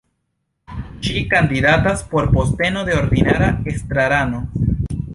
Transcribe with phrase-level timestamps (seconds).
[1.07, 4.45] Ŝi kandidatas por posteno de ordinara estrarano.